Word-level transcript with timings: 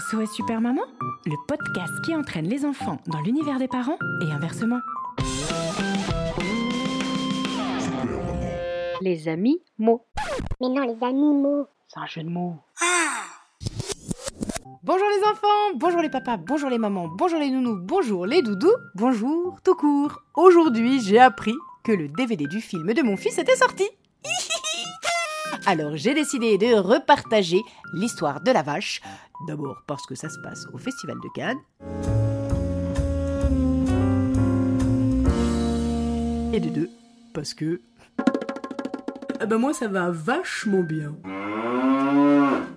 SOS 0.00 0.32
Super 0.32 0.62
Maman, 0.62 0.84
le 1.26 1.36
podcast 1.46 1.92
qui 2.02 2.16
entraîne 2.16 2.48
les 2.48 2.64
enfants 2.64 2.96
dans 3.08 3.20
l'univers 3.20 3.58
des 3.58 3.68
parents 3.68 3.98
et 4.22 4.32
inversement. 4.32 4.80
Les 9.02 9.28
amis 9.28 9.60
mots. 9.76 10.06
Mais 10.62 10.70
non, 10.70 10.86
les 10.86 10.96
animaux. 11.04 11.66
C'est 11.88 12.00
un 12.00 12.06
jeu 12.06 12.22
de 12.22 12.30
mots. 12.30 12.56
Bonjour 14.82 15.08
les 15.14 15.28
enfants, 15.28 15.76
bonjour 15.76 16.00
les 16.00 16.08
papas, 16.08 16.38
bonjour 16.38 16.70
les 16.70 16.78
mamans, 16.78 17.08
bonjour 17.08 17.38
les 17.38 17.50
nounous, 17.50 17.76
bonjour 17.82 18.24
les 18.24 18.40
doudous, 18.40 18.74
bonjour 18.94 19.60
tout 19.62 19.74
court. 19.74 20.22
Aujourd'hui, 20.34 21.02
j'ai 21.02 21.18
appris 21.18 21.54
que 21.84 21.92
le 21.92 22.08
DVD 22.08 22.46
du 22.46 22.62
film 22.62 22.94
de 22.94 23.02
mon 23.02 23.18
fils 23.18 23.36
était 23.36 23.56
sorti. 23.56 23.84
Alors 25.64 25.96
j'ai 25.96 26.12
décidé 26.12 26.58
de 26.58 26.74
repartager 26.74 27.62
l'histoire 27.92 28.40
de 28.40 28.50
la 28.50 28.62
vache. 28.62 29.00
D'abord 29.46 29.82
parce 29.86 30.04
que 30.06 30.14
ça 30.14 30.28
se 30.28 30.38
passe 30.40 30.66
au 30.72 30.78
Festival 30.78 31.16
de 31.22 31.28
Cannes. 31.34 31.60
Et 36.52 36.60
de 36.60 36.68
deux, 36.68 36.90
parce 37.32 37.54
que... 37.54 37.80
Ah 39.40 39.46
bah 39.46 39.56
moi 39.56 39.72
ça 39.72 39.88
va 39.88 40.10
vachement 40.10 40.82
bien. 40.82 41.14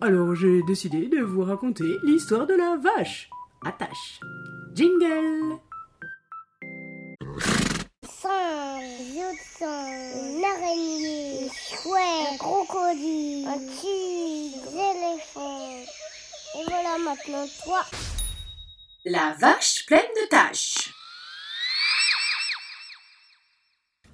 Alors 0.00 0.34
j'ai 0.34 0.62
décidé 0.62 1.08
de 1.08 1.20
vous 1.20 1.44
raconter 1.44 1.98
l'histoire 2.02 2.46
de 2.46 2.54
la 2.54 2.76
vache. 2.76 3.28
Attache. 3.64 4.20
Jingle 4.74 5.58
crocodile, 12.90 13.46
un 13.46 13.58
tigre, 13.58 14.70
des 14.70 14.78
éléphants. 14.78 15.84
Et 16.54 16.64
voilà 16.66 16.98
maintenant 16.98 17.46
toi. 17.64 17.84
La 19.04 19.34
vache 19.38 19.86
pleine 19.86 20.00
de 20.00 20.28
taches. 20.28 20.92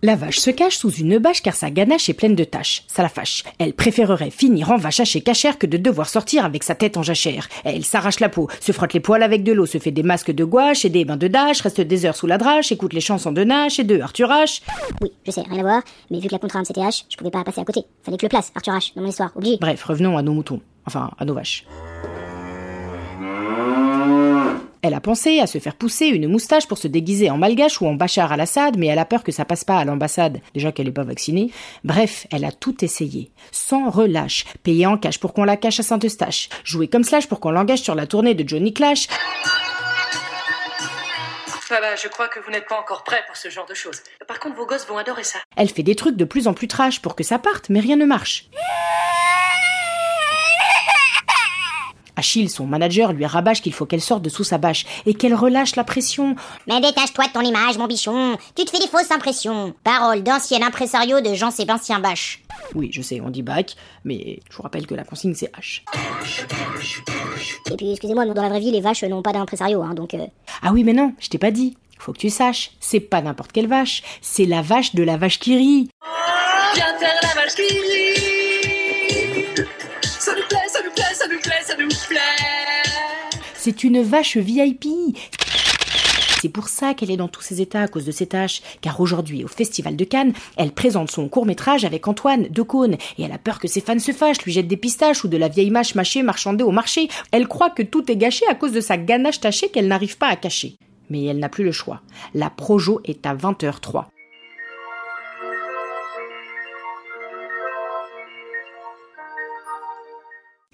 La 0.03 0.15
vache 0.15 0.39
se 0.39 0.51
cache 0.51 0.77
sous 0.77 0.91
une 0.91 1.19
bâche 1.19 1.41
car 1.43 1.55
sa 1.55 1.71
ganache 1.71 2.11
est 2.11 2.15
pleine 2.15 2.35
de 2.35 2.45
taches. 2.45 2.85
Ça 2.87 3.03
la 3.03 3.09
fâche. 3.09 3.45
Elle 3.59 3.73
préférerait 3.73 4.31
finir 4.31 4.71
en 4.71 4.77
vache 4.77 5.01
hachée 5.01 5.23
cachère 5.23 5.59
que 5.59 5.67
de 5.67 5.79
devoir 5.79 6.09
sortir 6.09 6.45
avec 6.45 6.65
sa 6.65 6.75
tête 6.75 6.99
en 6.99 7.03
jachère. 7.03 7.49
Elle 7.65 7.83
s'arrache 7.83 8.21
la 8.21 8.29
peau, 8.29 8.49
se 8.61 8.73
frotte 8.73 8.93
les 8.93 9.01
poils 9.01 9.23
avec 9.23 9.43
de 9.43 9.53
l'eau, 9.53 9.65
se 9.65 9.79
fait 9.79 9.93
des 9.93 10.03
masques 10.03 10.33
de 10.33 10.45
gouache 10.45 10.85
et 10.85 10.91
des 10.91 11.07
bains 11.07 11.17
de 11.17 11.29
dash, 11.29 11.63
reste 11.63 11.81
des 11.81 12.05
heures 12.05 12.17
sous 12.17 12.27
la 12.27 12.37
drache, 12.37 12.73
écoute 12.73 12.93
les 12.93 13.01
chansons 13.01 13.33
de 13.33 13.43
Nash 13.43 13.79
et 13.79 13.85
de 13.85 13.99
Arthur 13.99 14.29
H. 14.29 14.61
Oui, 15.01 15.13
je 15.25 15.31
sais, 15.31 15.43
rien 15.49 15.61
à 15.61 15.63
voir, 15.63 15.83
mais 16.11 16.21
vu 16.21 16.29
que 16.29 16.33
la 16.33 16.39
contrainte 16.39 16.67
c'était 16.67 16.83
H, 16.83 17.05
je 17.09 17.17
pouvais 17.17 17.31
pas 17.31 17.43
passer 17.43 17.63
à 17.63 17.65
côté. 17.65 17.85
Fallait 18.03 18.19
que 18.19 18.23
je 18.23 18.27
le 18.27 18.31
place, 18.31 18.53
Arthur 18.55 18.75
H, 18.75 18.95
dans 18.95 19.03
mon 19.03 19.09
histoire, 19.09 19.33
obligé. 19.35 19.57
Bref, 19.59 19.83
revenons 19.83 20.19
à 20.19 20.23
nos 20.23 20.35
moutons. 20.35 20.61
Enfin, 20.87 21.11
à 21.19 21.25
nos 21.25 21.35
vaches. 21.35 21.65
Elle 24.87 24.95
a 24.95 25.01
pensé 25.01 25.41
à 25.41 25.49
se 25.49 25.59
faire 25.59 25.75
pousser 25.75 26.07
une 26.07 26.29
moustache 26.29 26.69
pour 26.69 26.79
se 26.79 26.87
déguiser 26.87 27.29
en 27.29 27.37
malgache 27.37 27.81
ou 27.81 27.89
en 27.89 27.95
Bachar 27.95 28.31
al-Assad, 28.31 28.79
mais 28.79 28.87
elle 28.87 29.01
a 29.01 29.05
peur 29.05 29.25
que 29.25 29.33
ça 29.33 29.45
passe 29.45 29.65
pas 29.65 29.79
à 29.79 29.85
l'ambassade, 29.85 30.41
déjà 30.55 30.71
qu'elle 30.71 30.87
est 30.87 30.93
pas 30.93 31.03
vaccinée. 31.03 31.51
Bref, 31.83 32.29
elle 32.31 32.45
a 32.45 32.53
tout 32.53 32.85
essayé. 32.85 33.33
Sans 33.51 33.91
relâche. 33.91 34.45
Payer 34.63 34.87
en 34.87 34.97
cash 34.97 35.19
pour 35.19 35.35
qu'on 35.35 35.43
la 35.43 35.57
cache 35.57 35.81
à 35.81 35.83
Saint-Eustache. 35.83 36.51
Jouer 36.63 36.87
comme 36.87 37.03
Slash 37.03 37.27
pour 37.27 37.41
qu'on 37.41 37.51
l'engage 37.51 37.81
sur 37.81 37.97
la 37.97 38.07
tournée 38.07 38.35
de 38.35 38.49
Johnny 38.49 38.73
Clash. 38.73 39.09
Ah 41.69 41.81
bah, 41.81 41.97
je 42.01 42.07
crois 42.07 42.29
que 42.29 42.39
vous 42.39 42.53
n'êtes 42.53 42.69
pas 42.69 42.79
encore 42.79 43.03
prêt 43.03 43.25
pour 43.27 43.37
ce 43.37 43.51
genre 43.51 43.67
de 43.67 43.75
choses. 43.75 44.01
Par 44.29 44.39
contre, 44.39 44.55
vos 44.55 44.67
gosses 44.67 44.87
vont 44.87 44.99
adorer 44.99 45.25
ça. 45.25 45.41
Elle 45.57 45.69
fait 45.69 45.83
des 45.83 45.97
trucs 45.97 46.17
de 46.17 46.25
plus 46.25 46.47
en 46.47 46.55
plus 46.55 46.69
trash 46.69 47.03
pour 47.03 47.17
que 47.17 47.25
ça 47.25 47.41
parte, 47.41 47.71
mais 47.71 47.81
rien 47.81 47.97
ne 47.97 48.07
marche. 48.07 48.49
Achille, 52.17 52.49
son 52.51 52.67
manager, 52.67 53.13
lui 53.13 53.27
rabâche 53.27 53.61
qu'il 53.63 53.73
faut 53.75 53.85
qu'elle 53.87 54.01
sorte 54.01 54.23
de 54.23 54.29
sous 54.31 54.43
sa 54.45 54.59
bâche 54.59 54.87
et 55.05 55.15
qu'elle 55.15 55.35
relâche 55.35 55.77
la 55.77 55.85
pression. 55.85 56.35
Mais 56.67 56.81
détache-toi 56.81 57.27
de 57.27 57.33
ton 57.33 57.43
image, 57.43 57.77
mon 57.79 57.87
bichon. 57.87 58.37
Tu 58.57 58.65
te 58.65 58.71
fais 58.71 58.79
des 58.79 58.89
fausses 58.89 59.11
impressions. 59.11 59.75
Parole 59.85 60.23
d'ancien 60.23 60.63
impresario 60.63 61.21
de 61.21 61.35
Jean-Sébastien 61.35 62.01
Bach. 62.01 62.39
Oui, 62.75 62.89
je 62.93 63.03
sais, 63.03 63.21
on 63.21 63.29
dit 63.31 63.43
bac, 63.43 63.77
mais 64.05 64.41
je 64.51 64.57
vous 64.57 64.63
rappelle 64.63 64.87
que 64.87 64.95
la 64.95 65.05
consigne 65.05 65.35
c'est 65.35 65.53
H. 65.55 65.83
Et 67.71 67.77
puis, 67.77 67.91
excusez-moi, 67.93 68.25
dans 68.27 68.43
la 68.43 68.49
vraie 68.49 68.61
vie, 68.61 68.71
les 68.71 68.81
vaches 68.81 69.05
n'ont 69.05 69.23
pas 69.23 69.33
d'impresario, 69.33 69.83
hein, 69.83 69.95
donc... 69.95 70.15
euh, 70.15 70.27
Ah 70.63 70.73
oui, 70.73 70.85
mais 70.85 70.93
non, 70.95 71.13
je 71.19 71.29
t'ai 71.29 71.39
pas 71.39 71.51
dit. 71.51 71.77
Faut 71.99 72.13
que 72.13 72.19
tu 72.19 72.31
saches, 72.31 72.73
c'est 72.81 73.01
pas 73.01 73.21
n'importe 73.21 73.53
quelle 73.53 73.67
vache, 73.69 74.03
c'est 74.21 74.45
la 74.45 74.63
vache 74.63 74.95
de 74.95 75.03
la 75.03 75.17
vache 75.17 75.39
qui 75.39 75.57
rit. 75.57 75.89
Viens 76.75 76.97
faire 76.99 77.15
la 77.23 77.29
vache 77.43 77.55
qui 77.55 77.63
rit. 77.63 78.36
C'est 83.67 83.83
une 83.83 84.01
vache 84.01 84.37
VIP. 84.37 84.87
C'est 86.41 86.49
pour 86.49 86.69
ça 86.69 86.95
qu'elle 86.95 87.11
est 87.11 87.17
dans 87.17 87.27
tous 87.27 87.43
ces 87.43 87.61
états 87.61 87.83
à 87.83 87.89
cause 87.89 88.05
de 88.05 88.13
ses 88.13 88.29
tâches. 88.29 88.63
Car 88.81 89.01
aujourd'hui, 89.01 89.43
au 89.43 89.49
Festival 89.49 89.97
de 89.97 90.05
Cannes, 90.05 90.35
elle 90.57 90.71
présente 90.71 91.11
son 91.11 91.29
court-métrage 91.29 91.85
avec 91.85 92.07
Antoine 92.07 92.45
Decaune. 92.45 92.97
Et 93.19 93.25
elle 93.25 93.33
a 93.33 93.39
peur 93.39 93.59
que 93.59 93.67
ses 93.67 93.81
fans 93.81 93.99
se 93.99 94.13
fâchent, 94.13 94.41
lui 94.45 94.53
jettent 94.53 94.69
des 94.69 94.77
pistaches 94.77 95.25
ou 95.25 95.29
de 95.29 95.37
la 95.37 95.49
vieille 95.49 95.73
mâche 95.73 95.97
mâchée 95.97 96.23
marchandée 96.23 96.63
au 96.63 96.71
marché. 96.71 97.09
Elle 97.33 97.49
croit 97.49 97.71
que 97.71 97.83
tout 97.83 98.09
est 98.09 98.17
gâché 98.17 98.45
à 98.49 98.55
cause 98.55 98.71
de 98.71 98.81
sa 98.81 98.99
ganache 98.99 99.41
tachée 99.41 99.69
qu'elle 99.69 99.89
n'arrive 99.89 100.17
pas 100.17 100.29
à 100.29 100.37
cacher. 100.37 100.77
Mais 101.11 101.25
elle 101.25 101.41
n'a 101.41 101.49
plus 101.49 101.65
le 101.65 101.73
choix. 101.73 102.03
La 102.35 102.51
projo 102.51 103.01
est 103.05 103.27
à 103.27 103.35
20h03. 103.35 104.05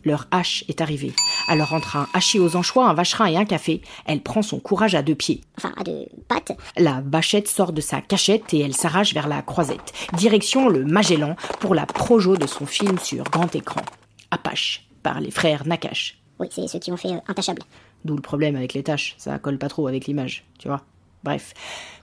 Leur 0.04 0.26
hache 0.30 0.64
est 0.68 0.80
arrivée. 0.80 1.12
Alors 1.48 1.72
entre 1.72 1.96
un 1.96 2.08
hachis 2.12 2.38
aux 2.38 2.56
anchois, 2.56 2.88
un 2.88 2.94
vacherin 2.94 3.26
et 3.26 3.36
un 3.36 3.44
café, 3.44 3.82
elle 4.06 4.22
prend 4.22 4.42
son 4.42 4.58
courage 4.58 4.94
à 4.94 5.02
deux 5.02 5.14
pieds. 5.14 5.42
Enfin, 5.58 5.72
à 5.76 5.84
deux 5.84 6.06
pattes. 6.28 6.52
La 6.76 7.02
vachette 7.04 7.48
sort 7.48 7.72
de 7.72 7.80
sa 7.80 8.00
cachette 8.00 8.52
et 8.54 8.60
elle 8.60 8.74
s'arrache 8.74 9.14
vers 9.14 9.28
la 9.28 9.42
croisette. 9.42 9.92
Direction 10.14 10.68
le 10.68 10.84
Magellan 10.84 11.36
pour 11.60 11.74
la 11.74 11.86
projo 11.86 12.36
de 12.36 12.46
son 12.46 12.66
film 12.66 12.98
sur 12.98 13.24
grand 13.24 13.54
écran. 13.54 13.82
Apache, 14.30 14.86
par 15.02 15.20
les 15.20 15.30
frères 15.30 15.66
Nakash. 15.66 16.18
Oui, 16.38 16.48
c'est 16.50 16.66
ceux 16.66 16.78
qui 16.78 16.90
ont 16.90 16.96
fait 16.96 17.12
euh, 17.12 17.20
Intachable. 17.28 17.62
D'où 18.04 18.16
le 18.16 18.22
problème 18.22 18.56
avec 18.56 18.74
les 18.74 18.82
tâches, 18.82 19.14
ça 19.18 19.38
colle 19.38 19.58
pas 19.58 19.68
trop 19.68 19.86
avec 19.86 20.06
l'image, 20.06 20.44
tu 20.58 20.68
vois. 20.68 20.82
Bref. 21.24 21.54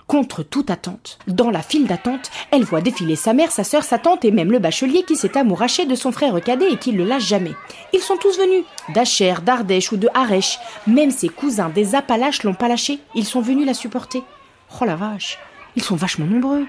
Contre 0.08 0.42
toute 0.42 0.72
attente, 0.72 1.20
dans 1.28 1.52
la 1.52 1.62
file 1.62 1.86
d'attente, 1.86 2.32
elle 2.50 2.64
voit 2.64 2.82
défiler 2.82 3.16
sa 3.16 3.34
mère, 3.34 3.52
sa 3.52 3.64
sœur, 3.64 3.84
sa 3.84 4.00
tante 4.00 4.26
et 4.26 4.32
même 4.32 4.52
le 4.52 4.58
bachelier 4.58 5.04
qui 5.04 5.16
s'est 5.16 5.38
amouraché 5.38 5.86
de 5.86 5.94
son 5.94 6.12
frère 6.12 6.34
cadet 6.44 6.72
et 6.72 6.78
qui 6.78 6.92
le 6.94 7.04
lâche 7.04 7.28
jamais. 7.28 7.54
Ils 7.94 8.02
sont 8.02 8.18
tous 8.18 8.40
venus, 8.40 8.66
d'Acher, 8.96 9.36
d'Ardèche 9.44 9.92
ou 9.92 9.98
de 9.98 10.10
Harèche. 10.16 10.58
Même 10.88 11.12
ses 11.12 11.30
cousins 11.30 11.70
des 11.70 11.94
Appalaches 11.94 12.42
l'ont 12.42 12.56
pas 12.56 12.68
lâché, 12.68 12.98
ils 13.14 13.26
sont 13.26 13.42
venus 13.42 13.68
la 13.68 13.76
supporter. 13.76 14.24
Oh 14.82 14.86
la 14.86 14.96
vache, 14.96 15.38
ils 15.76 15.84
sont 15.84 15.96
vachement 15.96 16.26
nombreux. 16.26 16.66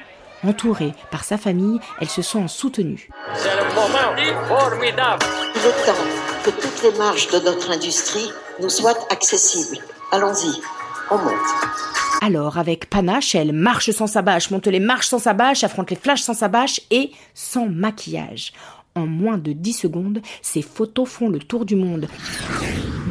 Entourée 0.47 0.93
par 1.11 1.25
sa 1.25 1.39
famille, 1.39 1.81
elle 1.99 2.11
se 2.11 2.21
sent 2.21 2.47
soutenue. 2.49 3.09
C'est 3.35 3.57
le 3.57 3.75
moment 3.75 4.49
formidable. 4.49 5.25
Il 5.55 5.61
est 5.63 5.87
temps 5.87 6.45
que 6.45 6.51
toutes 6.51 6.83
les 6.83 6.99
marges 6.99 7.29
de 7.29 7.39
notre 7.39 7.71
industrie 7.71 8.31
nous 8.61 8.71
soient 8.71 8.99
accessibles. 9.11 9.79
Allons-y, 10.13 10.61
on 11.11 11.17
monte. 11.17 12.10
Alors, 12.23 12.59
avec 12.59 12.91
panache, 12.91 13.35
elle 13.35 13.55
marche 13.55 13.91
sans 13.93 14.07
sa 14.07 14.21
bâche, 14.21 14.51
monte 14.51 14.67
les 14.67 14.79
marches 14.79 15.09
sans 15.09 15.19
sa 15.19 15.33
bâche, 15.33 15.65
affronte 15.65 15.91
les 15.91 15.97
flashs 15.97 16.21
sans 16.21 16.35
sa 16.35 16.49
bâche 16.49 16.83
et 16.91 17.13
sans 17.33 17.67
maquillage. 17.67 18.53
En 18.95 19.07
moins 19.07 19.39
de 19.39 19.53
10 19.53 19.73
secondes, 19.73 20.21
ses 20.43 20.61
photos 20.61 21.09
font 21.09 21.31
le 21.31 21.39
tour 21.39 21.65
du 21.65 21.77
monde. 21.77 22.09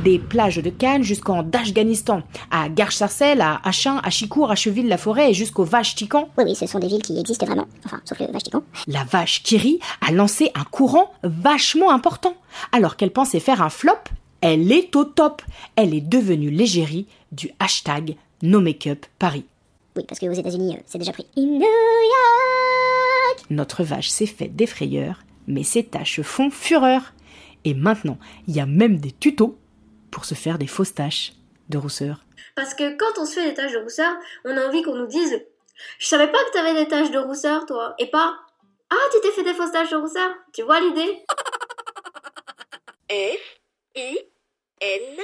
Des 0.04 0.20
plages 0.20 0.58
de 0.58 0.70
Cannes 0.70 1.02
jusqu'en 1.02 1.40
Afghanistan, 1.52 2.22
à 2.52 2.70
Garches-Sarcelles, 2.70 3.42
à 3.42 3.68
Achin, 3.68 4.00
à 4.04 4.12
Chicourt, 4.12 4.52
à 4.52 4.56
Cheville-la-Forêt 4.56 5.32
et 5.32 5.34
jusqu'au 5.34 5.64
Vache-Tican. 5.64 6.30
Oui, 6.38 6.44
oui, 6.46 6.56
ce 6.56 6.68
sont 6.68 6.80
des 6.80 6.88
villes 6.88 7.02
qui 7.02 7.18
existent 7.20 7.48
vraiment. 7.48 7.66
Enfin, 7.86 8.02
sauf 8.06 8.20
le 8.20 8.28
Vache-Tican. 8.28 8.62
La 8.88 9.04
vache 9.06 9.42
Kiri 9.42 9.80
a 10.08 10.12
lancé 10.12 10.52
un 10.54 10.66
courant 10.66 11.12
vachement 11.24 11.90
important. 11.90 12.36
Alors 12.72 12.96
qu'elle 12.96 13.12
pensait 13.12 13.40
faire 13.40 13.64
un 13.64 13.70
flop, 13.70 13.98
elle 14.42 14.72
est 14.72 14.96
au 14.96 15.04
top. 15.04 15.42
Elle 15.76 15.96
est 15.96 16.08
devenue 16.08 16.52
l'égérie 16.52 17.08
du 17.32 17.50
hashtag 17.60 18.16
No 18.42 18.62
Make 18.62 18.88
Up 18.88 19.06
Paris. 19.18 19.46
Oui, 19.96 20.04
parce 20.08 20.20
qu'aux 20.20 20.32
États-Unis, 20.32 20.78
euh, 20.78 20.82
c'est 20.86 20.98
déjà 20.98 21.12
pris. 21.12 21.28
In 21.38 21.42
New 21.46 21.60
York 21.62 23.46
Notre 23.50 23.84
vache 23.84 24.10
s'est 24.10 24.26
fait 24.26 24.48
des 24.48 24.68
frayeurs, 24.68 25.24
mais 25.48 25.64
ses 25.64 25.84
taches 25.84 26.22
font 26.22 26.50
fureur. 26.50 27.14
Et 27.66 27.74
maintenant, 27.74 28.18
il 28.48 28.56
y 28.56 28.60
a 28.62 28.66
même 28.66 28.98
des 28.98 29.12
tutos 29.12 29.58
pour 30.12 30.26
se 30.26 30.36
faire 30.36 30.58
des 30.58 30.68
fausses 30.68 30.94
taches 30.94 31.34
de 31.70 31.78
rousseur. 31.78 32.24
Parce 32.56 32.74
que 32.74 32.96
quand 32.98 33.22
on 33.22 33.26
se 33.26 33.34
fait 33.34 33.50
des 33.50 33.54
taches 33.54 33.74
de 33.74 33.80
rousseur, 33.80 34.14
on 34.46 34.56
a 34.56 34.66
envie 34.68 34.82
qu'on 34.84 34.96
nous 34.96 35.08
dise 35.08 35.42
Je 35.98 36.08
savais 36.08 36.32
pas 36.32 36.38
que 36.46 36.54
t'avais 36.54 36.74
des 36.74 36.88
taches 36.88 37.12
de 37.12 37.20
rousseur, 37.20 37.66
toi. 37.66 37.96
Et 38.00 38.08
pas 38.08 38.38
Ah, 38.90 38.96
tu 39.12 39.20
t'es 39.22 39.32
fait 39.32 39.44
des 39.44 39.54
fausses 39.54 39.72
taches 39.72 39.92
de 39.92 39.98
rousseur. 39.98 40.30
Tu 40.54 40.62
vois 40.64 40.80
l'idée? 40.80 41.24
F, 43.12 43.60
I, 43.96 44.18
N. 44.82 45.24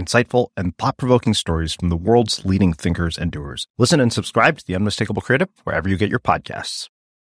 insightful, 0.00 0.48
and 0.56 0.76
thought 0.78 0.96
provoking 0.96 1.34
stories 1.34 1.74
from 1.74 1.88
the 1.88 1.96
world's 1.96 2.44
leading 2.44 2.72
thinkers 2.72 3.18
and 3.18 3.30
doers. 3.30 3.66
Listen 3.78 4.00
and 4.00 4.12
subscribe 4.12 4.58
to 4.58 4.66
The 4.66 4.74
Unmistakable 4.74 5.22
Creative 5.22 5.48
wherever 5.64 5.88
you 5.88 5.96
get 5.96 6.10
your 6.10 6.20
podcasts. 6.20 6.88